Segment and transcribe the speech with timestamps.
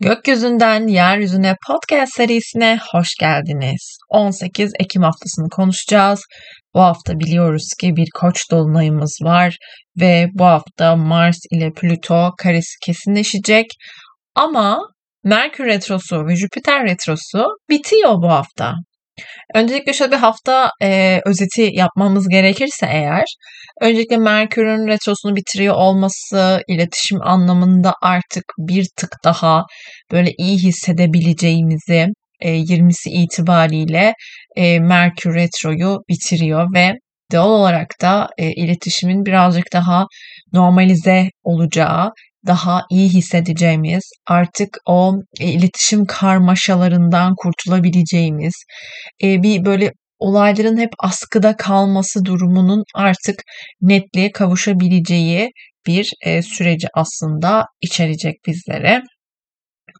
[0.00, 3.98] Gökyüzünden Yeryüzüne podcast serisine hoş geldiniz.
[4.08, 6.22] 18 Ekim haftasını konuşacağız.
[6.74, 9.56] Bu hafta biliyoruz ki bir koç dolunayımız var
[10.00, 13.66] ve bu hafta Mars ile Plüto karesi kesinleşecek.
[14.34, 14.78] Ama
[15.24, 18.74] Merkür Retrosu ve Jüpiter Retrosu bitiyor bu hafta.
[19.54, 23.24] Öncelikle şöyle bir hafta e, özeti yapmamız gerekirse eğer,
[23.80, 29.64] öncelikle Merkür'ün retrosunu bitiriyor olması iletişim anlamında artık bir tık daha
[30.12, 32.06] böyle iyi hissedebileceğimizi
[32.40, 34.14] e, 20'si itibariyle
[34.56, 36.92] e, Merkür retroyu bitiriyor ve
[37.32, 40.06] doğal olarak da e, iletişimin birazcık daha
[40.52, 42.12] normalize olacağı
[42.46, 48.54] daha iyi hissedeceğimiz, artık o e, iletişim karmaşalarından kurtulabileceğimiz,
[49.22, 53.42] e, bir böyle olayların hep askıda kalması durumunun artık
[53.80, 55.50] netliğe kavuşabileceği
[55.86, 59.02] bir e, süreci aslında içerecek bizlere.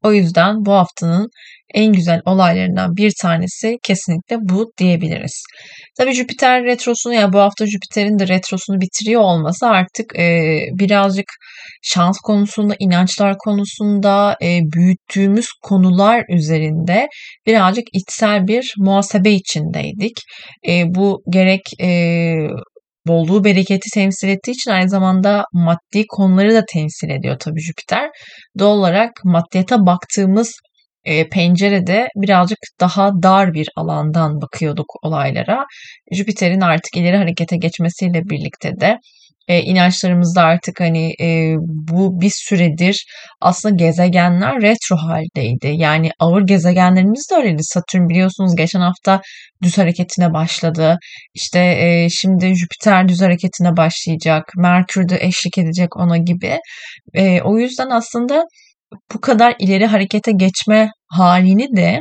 [0.06, 1.28] O yüzden bu haftanın
[1.74, 5.42] en güzel olaylarından bir tanesi kesinlikle bu diyebiliriz.
[5.98, 11.26] Tabii Jüpiter retrosunu ya yani bu hafta Jüpiter'in de retrosunu bitiriyor olması artık e, birazcık
[11.82, 17.08] şans konusunda, inançlar konusunda e, büyüttüğümüz konular üzerinde
[17.46, 20.16] birazcık içsel bir muhasebe içindeydik.
[20.68, 21.88] E, bu gerek e,
[23.06, 28.10] bolluğu, bereketi temsil ettiği için aynı zamanda maddi konuları da temsil ediyor tabii Jüpiter.
[28.58, 30.52] Doğal olarak maddiyata baktığımız
[31.04, 35.64] e, pencerede birazcık daha dar bir alandan bakıyorduk olaylara.
[36.12, 38.98] Jüpiter'in artık ileri harekete geçmesiyle birlikte de
[39.48, 43.06] e, inançlarımızda artık hani e, bu bir süredir
[43.40, 45.72] aslında gezegenler retro haldeydi.
[45.76, 47.62] Yani ağır gezegenlerimiz de öyleydi.
[47.62, 49.20] Satürn biliyorsunuz geçen hafta
[49.62, 50.98] düz hareketine başladı.
[51.34, 54.44] İşte e, şimdi Jüpiter düz hareketine başlayacak.
[54.56, 56.58] Merkür de eşlik edecek ona gibi.
[57.14, 58.44] E, o yüzden aslında
[59.14, 62.00] bu kadar ileri harekete geçme halini de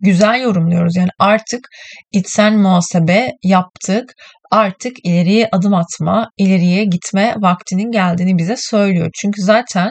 [0.00, 0.96] güzel yorumluyoruz.
[0.96, 1.60] Yani artık
[2.12, 4.14] içsel muhasebe yaptık.
[4.50, 9.10] Artık ileriye adım atma, ileriye gitme vaktinin geldiğini bize söylüyor.
[9.20, 9.90] Çünkü zaten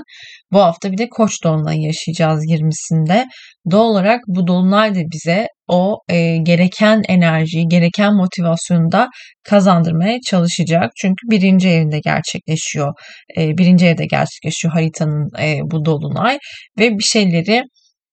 [0.52, 3.26] bu hafta bir de koç dolunayı yaşayacağız 20'sinde.
[3.72, 9.08] Doğal olarak bu dolunay da bize o e, gereken enerjiyi, gereken motivasyonu da
[9.44, 10.92] kazandırmaya çalışacak.
[11.02, 12.94] Çünkü birinci evinde gerçekleşiyor.
[13.38, 16.38] E, birinci evde gerçekleşiyor haritanın e, bu dolunay.
[16.80, 17.64] Ve bir şeyleri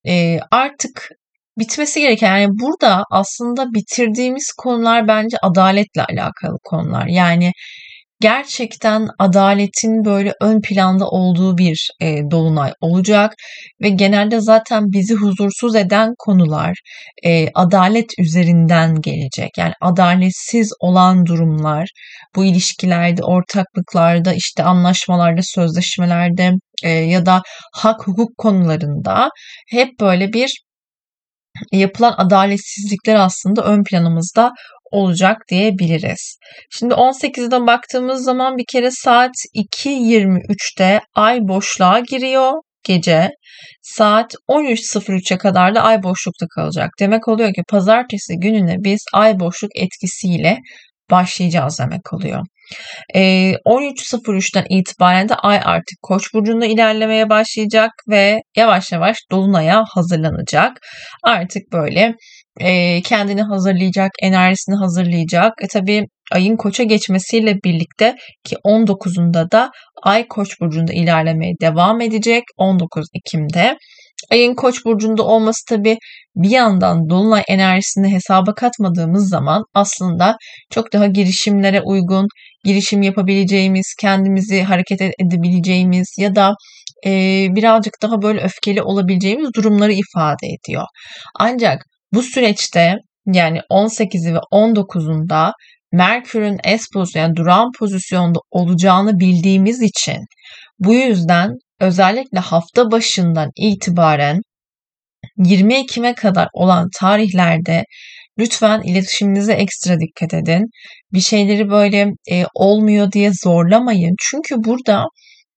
[0.08, 1.08] e, artık
[1.60, 7.06] bitmesi gereken yani burada aslında bitirdiğimiz konular bence adaletle alakalı konular.
[7.06, 7.52] Yani
[8.20, 13.34] gerçekten adaletin böyle ön planda olduğu bir e, dolunay olacak
[13.82, 16.72] ve genelde zaten bizi huzursuz eden konular
[17.24, 19.50] e, adalet üzerinden gelecek.
[19.58, 21.88] Yani adaletsiz olan durumlar
[22.36, 26.52] bu ilişkilerde, ortaklıklarda, işte anlaşmalarda, sözleşmelerde
[26.84, 27.42] e, ya da
[27.74, 29.28] hak hukuk konularında
[29.70, 30.50] hep böyle bir
[31.72, 34.52] yapılan adaletsizlikler aslında ön planımızda
[34.90, 36.38] olacak diyebiliriz.
[36.70, 42.52] Şimdi 18'den baktığımız zaman bir kere saat 2.23'te ay boşluğa giriyor
[42.84, 43.30] gece.
[43.82, 46.90] Saat 13.03'e kadar da ay boşlukta kalacak.
[47.00, 50.58] Demek oluyor ki pazartesi gününe biz ay boşluk etkisiyle
[51.10, 52.46] başlayacağız demek oluyor.
[53.14, 60.72] E, 13.03'ten itibaren de ay artık Koç burcunda ilerlemeye başlayacak ve yavaş yavaş dolunaya hazırlanacak.
[61.24, 62.14] Artık böyle
[62.60, 65.52] e, kendini hazırlayacak, enerjisini hazırlayacak.
[65.62, 69.70] E tabii ayın koça geçmesiyle birlikte ki 19'unda da
[70.02, 73.76] ay koç burcunda ilerlemeye devam edecek 19 Ekim'de.
[74.30, 75.98] Ayın koç burcunda olması tabi
[76.36, 80.36] bir yandan dolunay enerjisini hesaba katmadığımız zaman aslında
[80.70, 82.26] çok daha girişimlere uygun,
[82.64, 86.54] girişim yapabileceğimiz, kendimizi hareket edebileceğimiz ya da
[87.06, 87.10] e,
[87.50, 90.84] birazcık daha böyle öfkeli olabileceğimiz durumları ifade ediyor.
[91.38, 92.94] Ancak bu süreçte
[93.26, 95.52] yani 18'i ve 19'unda
[95.92, 100.18] Merkür'ün S pozisyonu yani duran pozisyonda olacağını bildiğimiz için
[100.78, 101.50] bu yüzden
[101.80, 104.40] özellikle hafta başından itibaren
[105.38, 107.84] 20 Ekim'e kadar olan tarihlerde
[108.38, 110.66] lütfen iletişiminize ekstra dikkat edin.
[111.12, 114.14] Bir şeyleri böyle e, olmuyor diye zorlamayın.
[114.18, 115.04] Çünkü burada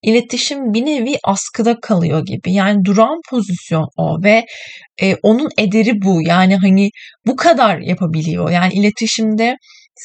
[0.01, 2.53] iletişim bir nevi askıda kalıyor gibi.
[2.53, 4.45] Yani duran pozisyon o ve
[5.01, 6.21] e, onun ederi bu.
[6.21, 6.89] Yani hani
[7.27, 8.51] bu kadar yapabiliyor.
[8.51, 9.55] Yani iletişimde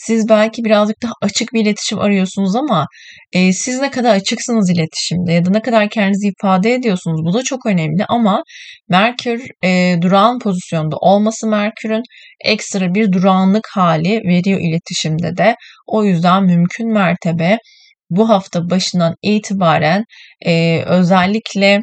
[0.07, 2.87] siz belki birazcık daha açık bir iletişim arıyorsunuz ama
[3.33, 7.43] e, siz ne kadar açıksınız iletişimde ya da ne kadar kendinizi ifade ediyorsunuz bu da
[7.43, 8.43] çok önemli ama
[8.89, 12.03] Merkür e, durağan pozisyonda olması Merkür'ün
[12.45, 15.57] ekstra bir durağanlık hali veriyor iletişimde de.
[15.87, 17.59] O yüzden mümkün mertebe
[18.11, 20.05] bu hafta başından itibaren
[20.47, 21.81] e, özellikle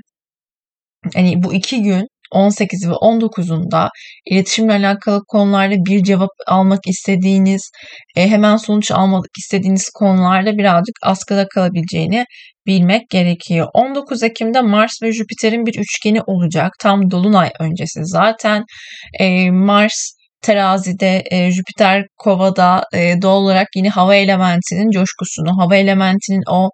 [1.16, 3.90] hani bu iki gün 18 ve 19'unda
[4.26, 7.70] iletişimle alakalı konularda bir cevap almak istediğiniz,
[8.16, 12.26] e, hemen sonuç almak istediğiniz konularda birazcık askıda kalabileceğini
[12.68, 13.68] bilmek gerekiyor.
[13.74, 16.72] 19 Ekim'de Mars ve Jüpiter'in bir üçgeni olacak.
[16.80, 18.64] Tam dolunay öncesi zaten.
[19.20, 20.12] E, Mars
[20.42, 26.70] terazide, e, Jüpiter kovada e, doğal olarak yine hava elementinin coşkusunu, hava elementinin o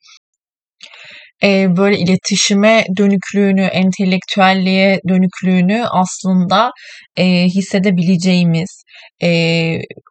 [1.44, 6.72] e, böyle iletişime dönüklüğünü, entelektüelliğe dönüklüğünü aslında
[7.18, 8.84] e, hissedebileceğimiz,
[9.24, 9.30] e,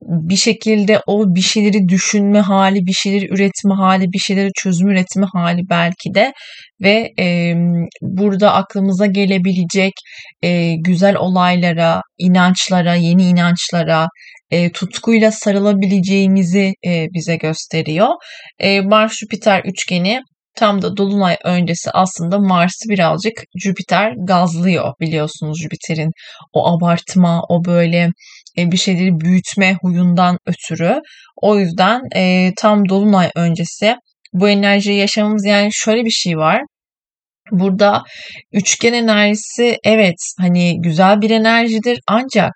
[0.03, 5.27] bir şekilde o bir şeyleri düşünme hali, bir şeyleri üretme hali, bir şeyleri çözüm üretme
[5.32, 6.32] hali belki de
[6.82, 7.55] ve e,
[8.03, 9.93] burada aklımıza gelebilecek
[10.43, 14.06] e, güzel olaylara, inançlara, yeni inançlara,
[14.50, 18.09] e, tutkuyla sarılabileceğimizi e, bize gösteriyor.
[18.59, 20.21] E, Mars-Jüpiter üçgeni
[20.60, 26.10] tam da dolunay öncesi aslında Mars'ı birazcık Jüpiter gazlıyor biliyorsunuz Jüpiter'in
[26.52, 28.08] o abartma, o böyle
[28.58, 31.00] e, bir şeyleri büyütme huyundan ötürü.
[31.42, 33.96] O yüzden e, tam dolunay öncesi
[34.32, 36.60] bu enerjiyi yaşamamız yani şöyle bir şey var.
[37.50, 38.02] Burada
[38.52, 42.52] üçgen enerjisi evet hani güzel bir enerjidir ancak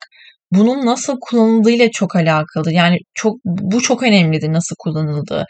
[0.56, 2.72] bunun nasıl kullanıldığıyla çok alakalı.
[2.72, 5.44] Yani çok bu çok önemlidir nasıl kullanıldığı.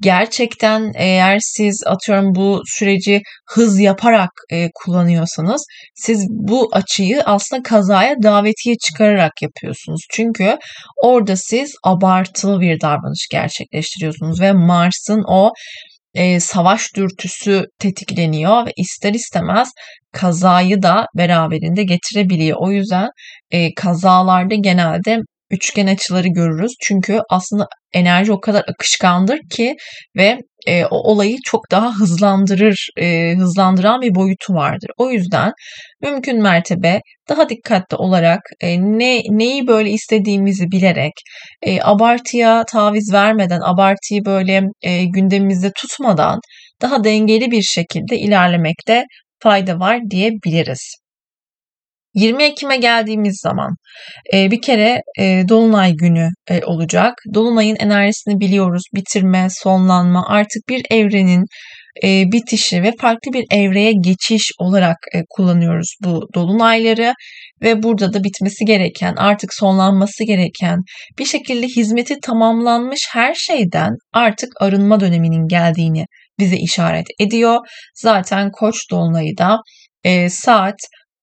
[0.00, 5.64] Gerçekten eğer siz atıyorum bu süreci hız yaparak e, kullanıyorsanız
[5.94, 10.00] siz bu açıyı aslında kazaya davetiye çıkararak yapıyorsunuz.
[10.10, 10.58] Çünkü
[11.02, 15.50] orada siz abartılı bir davranış gerçekleştiriyorsunuz ve Mars'ın o
[16.14, 19.72] e, savaş dürtüsü tetikleniyor ve ister istemez
[20.12, 22.58] kazayı da beraberinde getirebiliyor.
[22.60, 23.08] O yüzden
[23.50, 25.18] e, kazalarda genelde
[25.50, 26.72] üçgen açıları görürüz.
[26.80, 29.76] Çünkü aslında enerji o kadar akışkandır ki
[30.16, 34.90] ve e, o olayı çok daha hızlandırır, e, hızlandıran bir boyutu vardır.
[34.98, 35.52] O yüzden
[36.02, 41.12] mümkün mertebe daha dikkatli olarak e, ne neyi böyle istediğimizi bilerek
[41.62, 46.40] e, abartıya taviz vermeden, abartıyı böyle e, gündemimizde tutmadan
[46.82, 49.04] daha dengeli bir şekilde ilerlemekte
[49.42, 50.99] fayda var diyebiliriz.
[52.14, 53.76] 20 Ekim'e geldiğimiz zaman
[54.34, 57.14] e, bir kere e, Dolunay günü e, olacak.
[57.34, 58.82] Dolunay'ın enerjisini biliyoruz.
[58.94, 61.44] Bitirme, sonlanma, artık bir evrenin
[62.04, 67.12] e, bitişi ve farklı bir evreye geçiş olarak e, kullanıyoruz bu dolunayları
[67.62, 70.78] ve burada da bitmesi gereken, artık sonlanması gereken,
[71.18, 76.04] bir şekilde hizmeti tamamlanmış her şeyden artık arınma döneminin geldiğini
[76.38, 77.58] bize işaret ediyor.
[77.94, 79.58] Zaten Koç dolunayı da
[80.04, 80.76] e, saat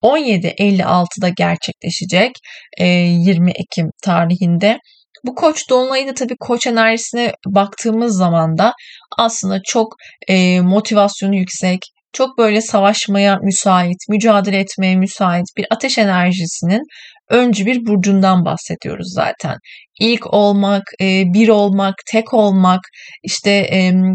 [0.03, 2.31] 17.56'da gerçekleşecek
[2.79, 4.79] 20 Ekim tarihinde.
[5.25, 8.73] Bu koç dolunayı da tabii koç enerjisine baktığımız zaman da
[9.17, 9.95] aslında çok
[10.27, 11.79] e, motivasyonu yüksek,
[12.13, 16.81] çok böyle savaşmaya müsait, mücadele etmeye müsait bir ateş enerjisinin
[17.29, 19.55] öncü bir burcundan bahsediyoruz zaten.
[19.99, 22.79] İlk olmak, e, bir olmak, tek olmak,
[23.23, 23.69] işte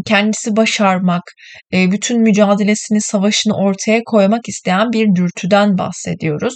[0.05, 1.21] kendisi başarmak,
[1.73, 6.53] e, bütün mücadelesini, savaşını ortaya koymak isteyen bir dürtüden bahsediyoruz.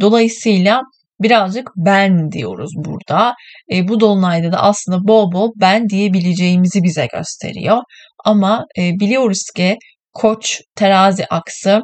[0.00, 0.82] Dolayısıyla
[1.20, 3.34] birazcık ben diyoruz burada.
[3.72, 7.78] E, bu dolunayda da aslında bol bol ben diyebileceğimizi bize gösteriyor.
[8.24, 9.76] Ama biliyoruz ki
[10.20, 11.82] koç terazi aksı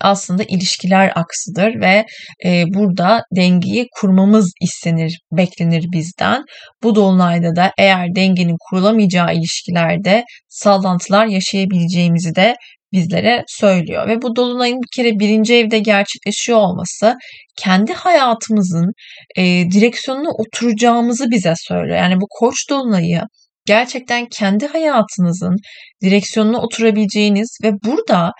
[0.00, 2.06] aslında ilişkiler aksıdır ve
[2.44, 6.42] e, burada dengeyi kurmamız istenir, beklenir bizden.
[6.82, 12.56] Bu dolunayda da eğer dengenin kurulamayacağı ilişkilerde sallantılar yaşayabileceğimizi de
[12.92, 14.08] bizlere söylüyor.
[14.08, 17.14] Ve bu dolunayın bir kere birinci evde gerçekleşiyor olması
[17.56, 18.92] kendi hayatımızın
[19.36, 21.96] e, direksiyonuna oturacağımızı bize söylüyor.
[21.96, 23.22] Yani bu koç dolunayı
[23.68, 25.56] gerçekten kendi hayatınızın
[26.02, 28.32] direksiyonuna oturabileceğiniz ve burada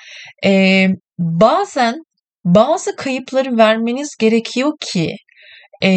[0.45, 0.87] e,
[1.19, 1.95] bazen
[2.45, 5.17] bazı kayıpları vermeniz gerekiyor ki
[5.85, 5.91] e,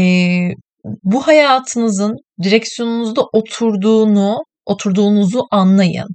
[1.04, 6.08] bu hayatınızın direksiyonunuzda oturduğunu oturduğunuzu anlayın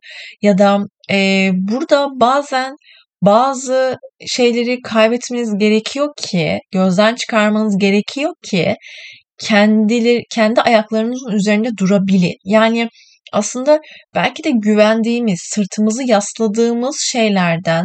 [0.42, 0.78] ya da
[1.10, 2.74] e, burada bazen
[3.22, 3.96] bazı
[4.26, 8.76] şeyleri kaybetmeniz gerekiyor ki gözden çıkarmanız gerekiyor ki
[9.38, 12.34] kendileri kendi ayaklarınızın üzerinde durabilin.
[12.44, 12.88] Yani
[13.32, 13.80] aslında
[14.14, 17.84] belki de güvendiğimiz, sırtımızı yasladığımız şeylerden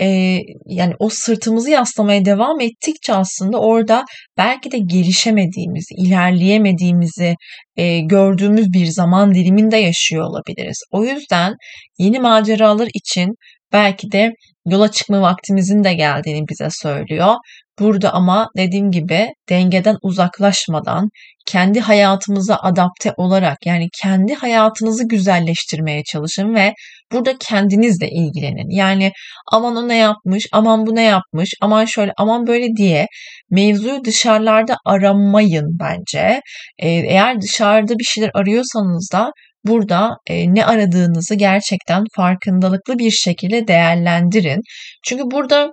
[0.00, 4.04] e, yani o sırtımızı yaslamaya devam ettikçe aslında orada
[4.38, 7.34] belki de gelişemediğimizi, ilerleyemediğimizi
[7.76, 10.82] e, gördüğümüz bir zaman diliminde yaşıyor olabiliriz.
[10.90, 11.54] O yüzden
[11.98, 13.34] yeni maceralar için
[13.72, 14.32] belki de
[14.66, 17.34] yola çıkma vaktimizin de geldiğini bize söylüyor.
[17.78, 21.08] Burada ama dediğim gibi dengeden uzaklaşmadan
[21.46, 26.74] kendi hayatımıza adapte olarak yani kendi hayatınızı güzelleştirmeye çalışın ve
[27.12, 28.76] burada kendinizle ilgilenin.
[28.76, 29.12] Yani
[29.52, 33.06] aman o ne yapmış, aman bu ne yapmış, aman şöyle, aman böyle diye
[33.50, 36.40] mevzuyu dışarılarda aramayın bence.
[36.78, 39.30] Ee, eğer dışarıda bir şeyler arıyorsanız da
[39.64, 44.60] burada e, ne aradığınızı gerçekten farkındalıklı bir şekilde değerlendirin.
[45.04, 45.72] Çünkü burada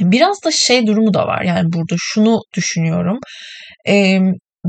[0.00, 1.42] biraz da şey durumu da var.
[1.42, 3.18] Yani burada şunu düşünüyorum.
[3.88, 4.18] E,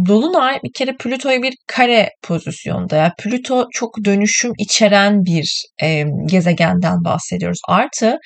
[0.07, 2.95] Dolunay bir kere Plüto'yu bir kare pozisyonda.
[2.95, 7.59] Yani Plüto çok dönüşüm içeren bir e, gezegenden bahsediyoruz.
[7.67, 8.17] Artı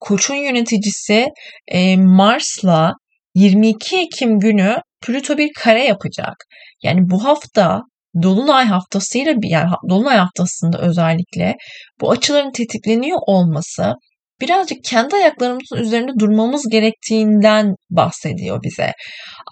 [0.00, 1.26] Koç'un yöneticisi
[1.68, 2.92] e, Mars'la
[3.34, 4.76] 22 Ekim günü
[5.06, 6.36] Plüto bir kare yapacak.
[6.82, 7.80] Yani bu hafta
[8.22, 11.56] Dolunay haftasıyla yani Dolunay haftasında özellikle
[12.00, 13.94] bu açıların tetikleniyor olması
[14.40, 18.92] birazcık kendi ayaklarımızın üzerinde durmamız gerektiğinden bahsediyor bize.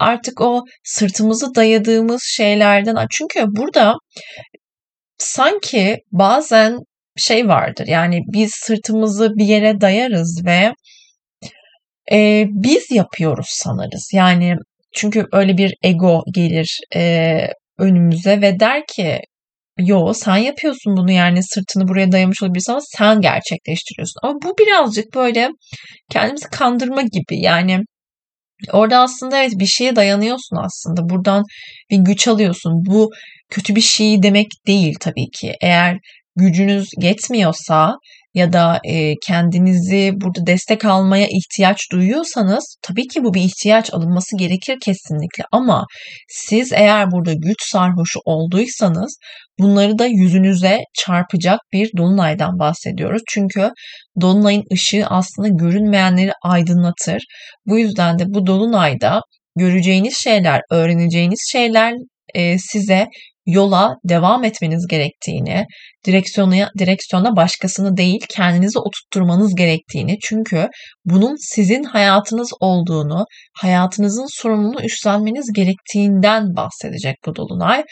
[0.00, 3.94] Artık o sırtımızı dayadığımız şeylerden çünkü burada
[5.18, 6.78] sanki bazen
[7.16, 10.72] şey vardır yani biz sırtımızı bir yere dayarız ve
[12.12, 14.10] e, biz yapıyoruz sanırız.
[14.12, 14.56] Yani
[14.94, 17.38] çünkü öyle bir ego gelir e,
[17.78, 19.20] önümüze ve der ki
[19.78, 24.20] yo sen yapıyorsun bunu yani sırtını buraya dayamış olabilirsin ama sen gerçekleştiriyorsun.
[24.22, 25.48] Ama bu birazcık böyle
[26.10, 27.80] kendimizi kandırma gibi yani
[28.72, 31.08] orada aslında evet bir şeye dayanıyorsun aslında.
[31.08, 31.44] Buradan
[31.90, 32.72] bir güç alıyorsun.
[32.86, 33.10] Bu
[33.50, 35.54] kötü bir şey demek değil tabii ki.
[35.62, 35.98] Eğer
[36.36, 37.96] gücünüz yetmiyorsa
[38.34, 44.36] ya da e, kendinizi burada destek almaya ihtiyaç duyuyorsanız tabii ki bu bir ihtiyaç alınması
[44.38, 45.86] gerekir kesinlikle ama
[46.28, 49.18] siz eğer burada güç sarhoşu olduysanız
[49.58, 53.22] bunları da yüzünüze çarpacak bir dolunaydan bahsediyoruz.
[53.28, 53.70] Çünkü
[54.20, 57.22] dolunayın ışığı aslında görünmeyenleri aydınlatır.
[57.66, 59.20] Bu yüzden de bu dolunayda
[59.56, 61.94] göreceğiniz şeyler, öğreneceğiniz şeyler
[62.34, 63.06] e, size
[63.48, 65.66] yola devam etmeniz gerektiğini,
[66.06, 70.68] direksiyona, direksiyona başkasını değil kendinizi oturtturmanız gerektiğini çünkü
[71.04, 73.24] bunun sizin hayatınız olduğunu,
[73.54, 77.84] hayatınızın sorumluluğunu üstlenmeniz gerektiğinden bahsedecek bu dolunay.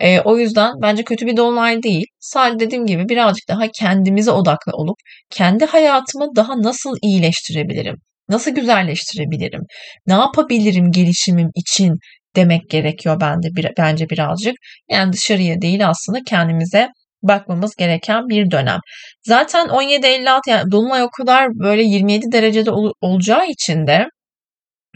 [0.00, 2.06] E, o yüzden bence kötü bir dolunay değil.
[2.18, 4.96] Sadece dediğim gibi birazcık daha kendimize odaklı olup
[5.30, 7.96] kendi hayatımı daha nasıl iyileştirebilirim?
[8.28, 9.60] Nasıl güzelleştirebilirim?
[10.06, 11.94] Ne yapabilirim gelişimim için
[12.36, 14.54] demek gerekiyor bende bir, bence birazcık.
[14.90, 16.88] Yani dışarıya değil aslında kendimize
[17.22, 18.78] bakmamız gereken bir dönem.
[19.26, 24.06] Zaten 17-56 yani dolunay o kadar böyle 27 derecede ol, olacağı için de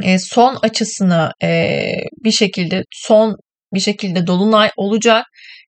[0.02, 1.82] e, son açısını e,
[2.24, 3.36] bir şekilde son
[3.74, 5.24] bir şekilde dolunay olacak.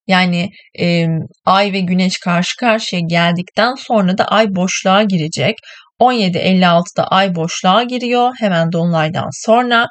[0.06, 0.49] Yani
[0.80, 1.06] e,
[1.44, 5.54] ay ve güneş karşı karşıya geldikten sonra da ay boşluğa girecek.
[6.00, 9.87] 17.56'da ay boşluğa giriyor hemen dolunaydan sonra.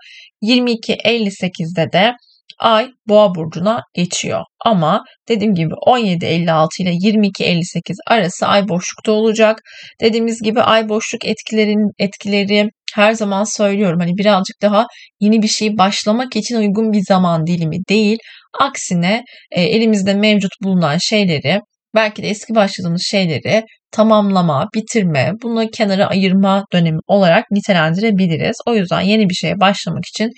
[0.46, 2.14] 22.58'de de
[2.60, 4.42] Ay Boğa burcuna geçiyor.
[4.66, 9.62] Ama dediğim gibi 17.56 ile 22.58 arası ay boşlukta olacak.
[10.02, 14.00] Dediğimiz gibi ay boşluk etkilerin etkileri her zaman söylüyorum.
[14.00, 14.86] Hani birazcık daha
[15.20, 18.18] yeni bir şey başlamak için uygun bir zaman dilimi değil.
[18.60, 21.62] Aksine e, elimizde mevcut bulunan şeyleri
[21.96, 28.58] belki de eski başladığımız şeyleri tamamlama, bitirme, bunu kenara ayırma dönemi olarak nitelendirebiliriz.
[28.68, 30.30] O yüzden yeni bir şeye başlamak için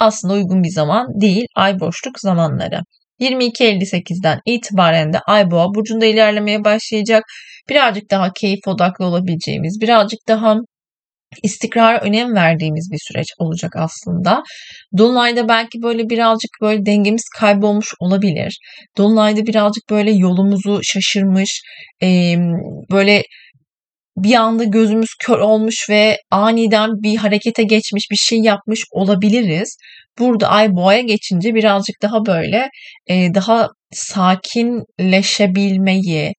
[0.00, 2.80] aslında uygun bir zaman değil ay boşluk zamanları.
[3.20, 7.24] 22.58'den itibaren de Ay Boğa burcunda ilerlemeye başlayacak.
[7.68, 10.56] Birazcık daha keyif odaklı olabileceğimiz, birazcık daha
[11.42, 14.42] istikrara önem verdiğimiz bir süreç olacak aslında.
[14.98, 18.58] Dolunay'da belki böyle birazcık böyle dengemiz kaybolmuş olabilir.
[18.98, 21.62] Dolunay'da birazcık böyle yolumuzu şaşırmış,
[22.92, 23.22] böyle
[24.16, 29.76] bir anda gözümüz kör olmuş ve aniden bir harekete geçmiş bir şey yapmış olabiliriz.
[30.18, 32.68] Burada ay boğaya geçince birazcık daha böyle
[33.10, 36.32] daha sakinleşebilmeyi,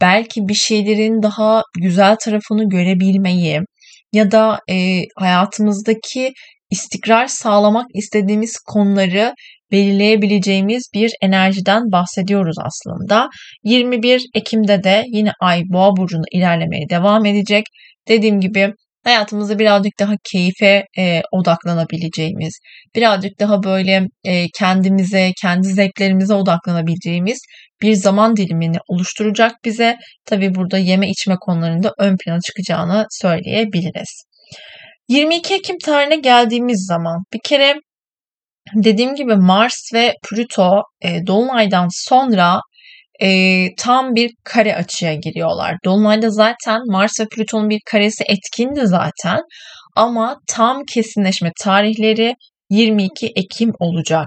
[0.00, 3.60] belki bir şeylerin daha güzel tarafını görebilmeyi,
[4.12, 6.32] ya da e, hayatımızdaki
[6.70, 9.34] istikrar sağlamak istediğimiz konuları
[9.72, 13.28] belirleyebileceğimiz bir enerjiden bahsediyoruz aslında.
[13.64, 17.64] 21 Ekim'de de yine Ay Boğa burcunda ilerlemeye devam edecek.
[18.08, 18.74] Dediğim gibi
[19.04, 22.58] hayatımızda birazcık daha keyfe e, odaklanabileceğimiz,
[22.96, 27.38] birazcık daha böyle e, kendimize, kendi zevklerimize odaklanabileceğimiz
[27.82, 29.96] bir zaman dilimini oluşturacak bize.
[30.24, 34.24] Tabi burada yeme içme konularında ön plana çıkacağını söyleyebiliriz.
[35.08, 37.74] 22 Ekim tarihine geldiğimiz zaman bir kere
[38.74, 42.60] dediğim gibi Mars ve Plüto e, Dolunay'dan sonra
[43.22, 45.76] e, tam bir kare açıya giriyorlar.
[45.84, 49.40] Dolunay'da zaten Mars ve Plüton'un bir karesi etkindi zaten.
[49.96, 52.34] ama tam kesinleşme tarihleri
[52.70, 54.26] 22 Ekim olacak.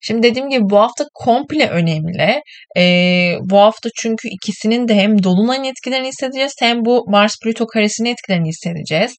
[0.00, 2.40] Şimdi dediğim gibi bu hafta komple önemli.
[2.76, 8.48] Ee, bu hafta çünkü ikisinin de hem Dolunay'ın etkilerini hissedeceğiz hem bu Mars-Plüto karesinin etkilerini
[8.48, 9.16] hissedeceğiz.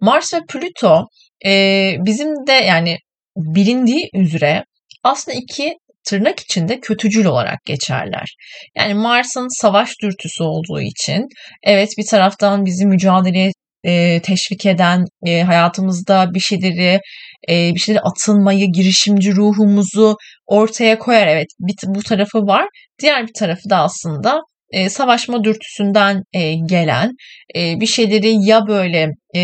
[0.00, 1.04] Mars ve Plüto
[1.46, 2.98] e, bizim de yani
[3.36, 4.64] bilindiği üzere
[5.04, 5.74] aslında iki
[6.10, 8.36] tırnak içinde kötücül olarak geçerler.
[8.76, 11.26] Yani Mars'ın savaş dürtüsü olduğu için
[11.62, 13.50] evet bir taraftan bizi mücadeleye
[13.84, 17.00] e, teşvik eden, e, hayatımızda bir şeyleri
[17.48, 21.26] e, bir şeyleri atılmayı, girişimci ruhumuzu ortaya koyar.
[21.26, 22.66] Evet bir, bu tarafı var.
[23.02, 24.40] Diğer bir tarafı da aslında
[24.70, 27.10] e, savaşma dürtüsünden e, gelen
[27.56, 29.42] e, bir şeyleri ya böyle e,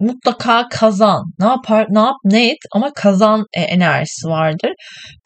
[0.00, 1.22] mutlaka kazan.
[1.38, 4.70] Ne yapar, ne yap, ne et ama kazan e, enerjisi vardır.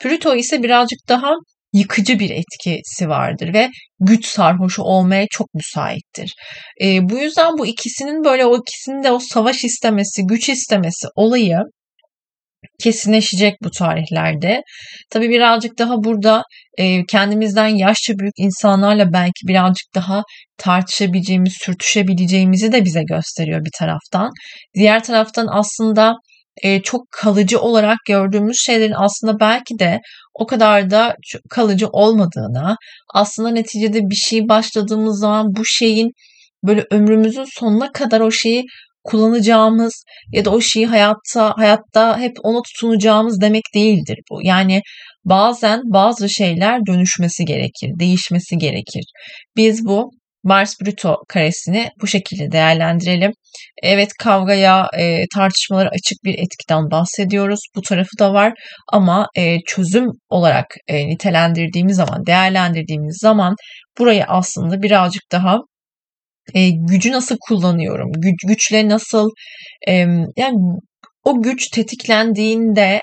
[0.00, 1.32] Plüto ise birazcık daha
[1.72, 6.34] yıkıcı bir etkisi vardır ve güç sarhoşu olmaya çok müsaittir.
[6.82, 11.58] E, bu yüzden bu ikisinin böyle o ikisinin de o savaş istemesi, güç istemesi olayı
[12.82, 14.62] kesinleşecek bu tarihlerde.
[15.10, 16.42] Tabii birazcık daha burada
[16.78, 20.22] e, kendimizden yaşça büyük insanlarla belki birazcık daha
[20.58, 24.30] tartışabileceğimiz, sürtüşebileceğimizi de bize gösteriyor bir taraftan.
[24.74, 26.14] Diğer taraftan aslında
[26.62, 30.00] e, çok kalıcı olarak gördüğümüz şeylerin aslında belki de
[30.34, 31.14] o kadar da
[31.50, 32.76] kalıcı olmadığını,
[33.14, 36.10] aslında neticede bir şey başladığımız zaman bu şeyin
[36.62, 38.64] böyle ömrümüzün sonuna kadar o şeyi
[39.04, 44.40] kullanacağımız ya da o şeyi hayatta hayatta hep ona tutunacağımız demek değildir bu.
[44.42, 44.82] Yani
[45.24, 49.04] bazen bazı şeyler dönüşmesi gerekir, değişmesi gerekir.
[49.56, 50.10] Biz bu
[50.44, 53.32] Mars Bruto karesini bu şekilde değerlendirelim.
[53.82, 57.60] Evet kavgaya, e, tartışmalara açık bir etkiden bahsediyoruz.
[57.76, 58.52] Bu tarafı da var
[58.92, 63.54] ama e, çözüm olarak e, nitelendirdiğimiz zaman, değerlendirdiğimiz zaman
[63.98, 65.58] burayı aslında birazcık daha
[66.54, 69.30] e, gücü nasıl kullanıyorum, güç, güçle nasıl
[69.88, 69.92] e,
[70.36, 70.56] yani
[71.24, 73.00] o güç tetiklendiğinde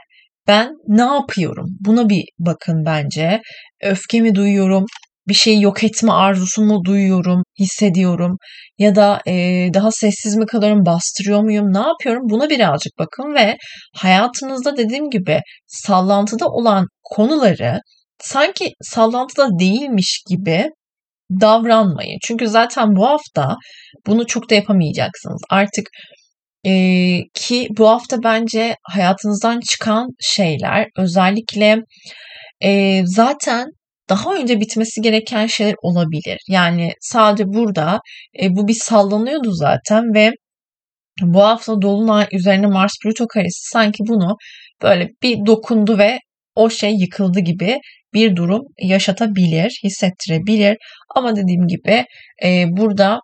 [0.47, 1.65] ben ne yapıyorum?
[1.79, 3.41] Buna bir bakın bence.
[3.83, 4.85] Öfkemi duyuyorum,
[5.27, 8.37] bir şeyi yok etme arzusumu duyuyorum, hissediyorum
[8.77, 9.33] ya da e,
[9.73, 12.23] daha sessiz mi kalıyorum, bastırıyor muyum, ne yapıyorum?
[12.29, 13.57] Buna birazcık bakın ve
[13.95, 17.79] hayatınızda dediğim gibi sallantıda olan konuları
[18.19, 20.69] sanki sallantıda değilmiş gibi
[21.41, 22.17] davranmayın.
[22.23, 23.55] Çünkü zaten bu hafta
[24.07, 25.41] bunu çok da yapamayacaksınız.
[25.49, 25.89] Artık
[26.65, 26.71] e,
[27.33, 31.77] ki bu hafta bence hayatınızdan çıkan şeyler özellikle
[32.63, 33.67] e, zaten
[34.09, 36.37] daha önce bitmesi gereken şeyler olabilir.
[36.49, 37.99] Yani sadece burada
[38.41, 40.31] e, bu bir sallanıyordu zaten ve
[41.21, 44.35] bu hafta Dolunay üzerine Mars Plüto karesi sanki bunu
[44.83, 46.19] böyle bir dokundu ve
[46.55, 47.79] o şey yıkıldı gibi
[48.13, 50.77] bir durum yaşatabilir, hissettirebilir.
[51.15, 52.05] Ama dediğim gibi
[52.43, 53.19] e, burada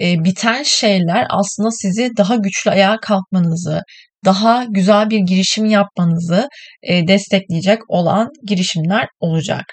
[0.00, 3.80] e, biten şeyler aslında sizi daha güçlü ayağa kalkmanızı,
[4.24, 6.48] daha güzel bir girişim yapmanızı
[6.82, 9.64] e, destekleyecek olan girişimler olacak.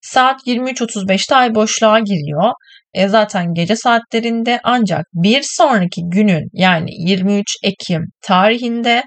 [0.00, 2.52] Saat 23.35'te ay boşluğa giriyor.
[2.94, 9.02] E zaten gece saatlerinde ancak bir sonraki günün yani 23 Ekim tarihinde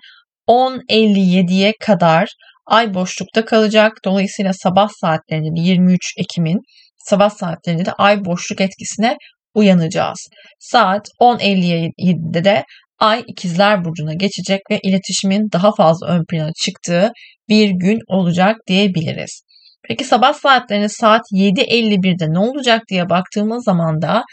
[0.47, 2.27] 10.57'ye kadar
[2.65, 3.93] ay boşlukta kalacak.
[4.05, 6.59] Dolayısıyla sabah saatlerinde 23 Ekim'in
[6.97, 9.17] sabah saatlerinde de ay boşluk etkisine
[9.53, 10.27] uyanacağız.
[10.59, 12.63] Saat 10.57'de de
[12.99, 17.11] Ay ikizler burcuna geçecek ve iletişimin daha fazla ön plana çıktığı
[17.49, 19.41] bir gün olacak diyebiliriz.
[19.87, 24.23] Peki sabah saatlerinde saat 7.51'de ne olacak diye baktığımız zaman da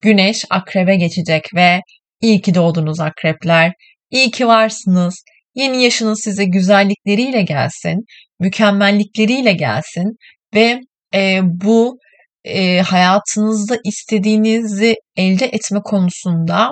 [0.00, 1.80] Güneş akrebe geçecek ve
[2.20, 3.72] iyi ki doğdunuz akrepler,
[4.10, 5.14] iyi ki varsınız,
[5.58, 8.04] yeni yaşınız size güzellikleriyle gelsin,
[8.40, 10.16] mükemmellikleriyle gelsin
[10.54, 10.80] ve
[11.14, 11.98] e, bu
[12.44, 16.70] e, hayatınızda istediğinizi elde etme konusunda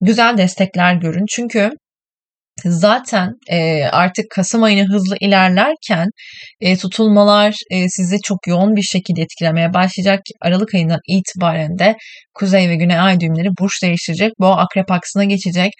[0.00, 1.24] güzel destekler görün.
[1.30, 1.70] Çünkü
[2.64, 6.08] zaten e, artık Kasım ayına hızlı ilerlerken
[6.60, 10.20] e, tutulmalar e, sizi çok yoğun bir şekilde etkilemeye başlayacak.
[10.42, 11.96] Aralık ayından itibaren de
[12.34, 14.32] kuzey ve güney ay düğümleri burç değiştirecek.
[14.38, 15.72] Bu akrep aksına geçecek.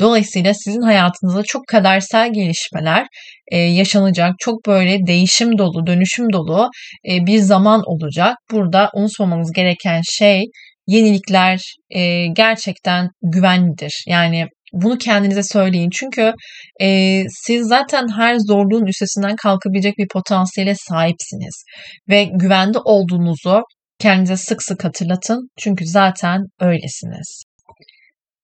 [0.00, 3.06] Dolayısıyla sizin hayatınızda çok kadersel gelişmeler
[3.52, 4.34] e, yaşanacak.
[4.38, 6.68] Çok böyle değişim dolu, dönüşüm dolu
[7.10, 8.36] e, bir zaman olacak.
[8.52, 10.44] Burada unutmamamız gereken şey
[10.86, 14.04] yenilikler e, gerçekten güvenlidir.
[14.08, 15.90] Yani bunu kendinize söyleyin.
[15.90, 16.32] Çünkü
[16.80, 21.64] e, siz zaten her zorluğun üstesinden kalkabilecek bir potansiyele sahipsiniz.
[22.08, 23.62] Ve güvende olduğunuzu
[23.98, 25.48] kendinize sık sık hatırlatın.
[25.58, 27.42] Çünkü zaten öylesiniz.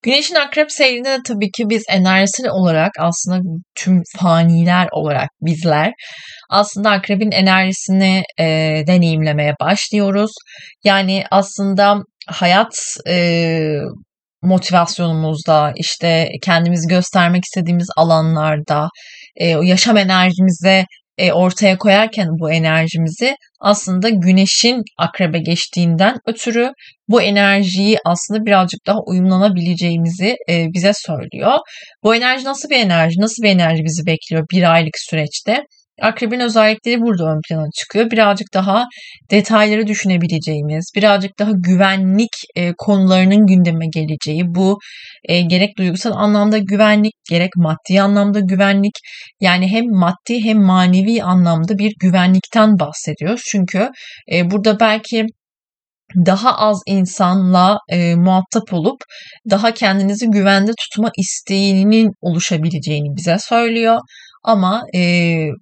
[0.03, 3.41] Güneşin akrep seyrinde de tabii ki biz enerjisel olarak aslında
[3.75, 5.93] tüm faniler olarak bizler
[6.51, 8.45] aslında akrebin enerjisini e,
[8.87, 10.31] deneyimlemeye başlıyoruz.
[10.85, 12.75] Yani aslında hayat
[13.09, 13.79] e,
[14.45, 18.89] motivasyonumuzda, işte kendimizi göstermek istediğimiz alanlarda,
[19.37, 20.85] e, yaşam enerjimize
[21.19, 26.73] e, ortaya koyarken bu enerjimizi aslında güneşin akrebe geçtiğinden ötürü
[27.09, 31.59] bu enerjiyi aslında birazcık daha uyumlanabileceğimizi e, bize söylüyor.
[32.03, 33.21] Bu enerji nasıl bir enerji?
[33.21, 35.65] Nasıl bir enerji bizi bekliyor bir aylık süreçte?
[36.03, 38.11] Akrebin özellikleri burada ön plana çıkıyor.
[38.11, 38.85] Birazcık daha
[39.31, 44.79] detayları düşünebileceğimiz, birazcık daha güvenlik e, konularının gündeme geleceği, bu
[45.25, 48.95] e, gerek duygusal anlamda güvenlik, gerek maddi anlamda güvenlik,
[49.41, 53.43] yani hem maddi hem manevi anlamda bir güvenlikten bahsediyoruz.
[53.47, 53.91] Çünkü
[54.33, 55.27] e, burada belki
[56.27, 58.97] daha az insanla e, muhatap olup
[59.51, 63.99] daha kendinizi güvende tutma isteğinin oluşabileceğini bize söylüyor.
[64.45, 65.01] Ama e,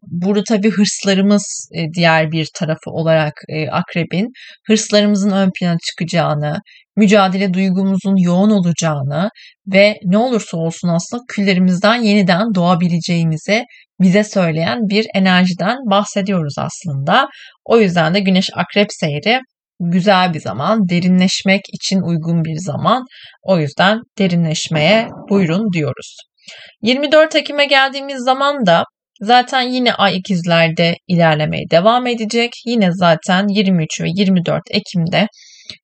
[0.02, 4.28] burada tabii hırslarımız e, diğer bir tarafı olarak e, akrebin
[4.66, 6.58] hırslarımızın ön plana çıkacağını,
[6.96, 9.28] mücadele duygumuzun yoğun olacağını
[9.72, 13.64] ve ne olursa olsun aslında küllerimizden yeniden doğabileceğimizi
[14.00, 17.28] bize söyleyen bir enerjiden bahsediyoruz aslında.
[17.64, 19.40] O yüzden de Güneş Akrep seyri
[19.80, 23.04] güzel bir zaman, derinleşmek için uygun bir zaman.
[23.42, 26.16] O yüzden derinleşmeye buyurun diyoruz.
[26.82, 28.84] 24 Ekim'e geldiğimiz zaman da
[29.20, 32.50] zaten yine ay ikizlerde ilerlemeye devam edecek.
[32.66, 35.26] Yine zaten 23 ve 24 Ekim'de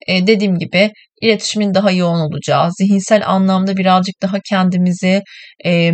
[0.06, 0.90] e, dediğim gibi
[1.22, 5.22] iletişimin daha yoğun olacağı, zihinsel anlamda birazcık daha kendimizi
[5.64, 5.92] e,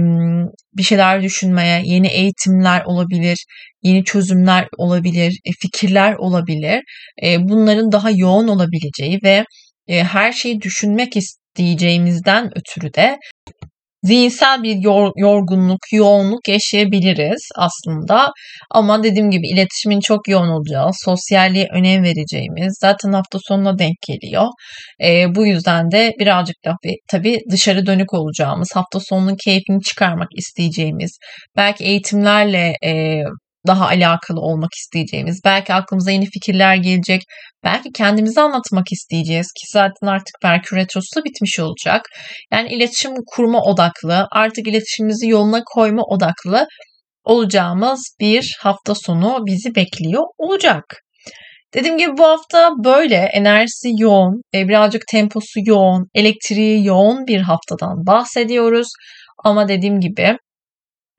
[0.76, 3.44] bir şeyler düşünmeye, yeni eğitimler olabilir,
[3.82, 6.82] yeni çözümler olabilir, e, fikirler olabilir.
[7.22, 9.44] E, bunların daha yoğun olabileceği ve
[9.88, 13.18] e, her şeyi düşünmek isteyeceğimizden ötürü de
[14.04, 18.30] zihinsel bir yor, yorgunluk, yoğunluk yaşayabiliriz aslında.
[18.70, 24.46] Ama dediğim gibi iletişimin çok yoğun olacağı, sosyalliğe önem vereceğimiz, zaten hafta sonuna denk geliyor.
[25.04, 26.74] E, bu yüzden de birazcık da
[27.10, 31.18] tabii dışarı dönük olacağımız, hafta sonunun keyfini çıkarmak isteyeceğimiz,
[31.56, 33.22] belki eğitimlerle e,
[33.66, 37.22] daha alakalı olmak isteyeceğimiz, belki aklımıza yeni fikirler gelecek,
[37.64, 42.02] belki kendimizi anlatmak isteyeceğiz ki zaten artık Merkür Retrosu da bitmiş olacak.
[42.52, 46.66] Yani iletişim kurma odaklı, artık iletişimimizi yoluna koyma odaklı
[47.24, 50.84] olacağımız bir hafta sonu bizi bekliyor olacak.
[51.74, 58.06] Dediğim gibi bu hafta böyle enerjisi yoğun, e, birazcık temposu yoğun, elektriği yoğun bir haftadan
[58.06, 58.88] bahsediyoruz.
[59.44, 60.36] Ama dediğim gibi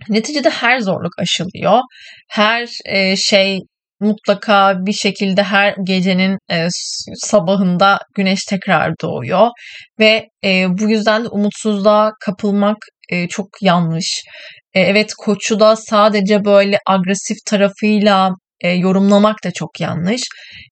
[0.10, 1.80] Neticede her zorluk aşılıyor.
[2.30, 3.60] Her e, şey
[4.00, 6.68] mutlaka bir şekilde her gecenin e,
[7.16, 9.48] sabahında güneş tekrar doğuyor
[10.00, 12.78] ve e, bu yüzden de umutsuzluğa kapılmak
[13.10, 14.24] e, çok yanlış.
[14.74, 18.32] E, evet koçu da sadece böyle agresif tarafıyla
[18.62, 20.22] e, yorumlamak da çok yanlış.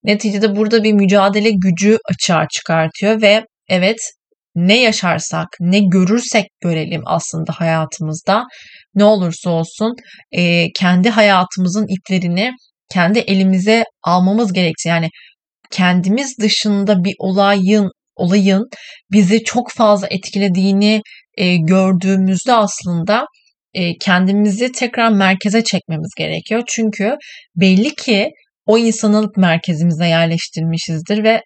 [0.04, 3.98] Neticede burada bir mücadele gücü açığa çıkartıyor ve evet
[4.56, 8.44] ne yaşarsak, ne görürsek görelim aslında hayatımızda
[8.96, 9.96] ne olursa olsun
[10.32, 12.52] e, kendi hayatımızın iplerini
[12.94, 15.10] kendi elimize almamız gerektiği yani
[15.72, 18.64] kendimiz dışında bir olayın olayın
[19.12, 21.02] bizi çok fazla etkilediğini
[21.38, 23.26] e, gördüğümüzde aslında
[23.74, 26.64] e, kendimizi tekrar merkeze çekmemiz gerekiyor.
[26.68, 27.16] Çünkü
[27.56, 28.30] belli ki
[28.66, 31.42] o insanı merkezimize yerleştirmişizdir ve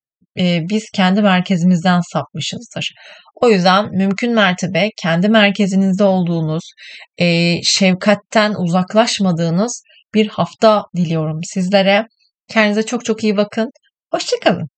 [0.69, 2.91] biz kendi merkezimizden sapmışızdır.
[3.41, 6.63] O yüzden mümkün mertebe kendi merkezinizde olduğunuz,
[7.17, 12.06] e, şefkatten uzaklaşmadığınız bir hafta diliyorum sizlere.
[12.50, 13.69] Kendinize çok çok iyi bakın.
[14.12, 14.69] Hoşçakalın.